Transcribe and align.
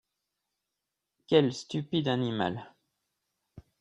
Quel 1.27 1.53
stupide 1.53 2.07
animal! 2.15 2.61